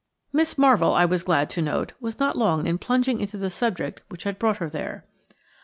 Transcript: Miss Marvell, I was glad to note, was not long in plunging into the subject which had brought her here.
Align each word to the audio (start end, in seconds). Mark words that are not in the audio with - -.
Miss 0.33 0.57
Marvell, 0.57 0.95
I 0.95 1.05
was 1.05 1.21
glad 1.21 1.47
to 1.51 1.61
note, 1.61 1.93
was 2.01 2.19
not 2.19 2.35
long 2.35 2.65
in 2.65 2.79
plunging 2.79 3.19
into 3.21 3.37
the 3.37 3.51
subject 3.51 4.01
which 4.09 4.23
had 4.23 4.39
brought 4.39 4.57
her 4.57 4.67
here. 4.69 5.05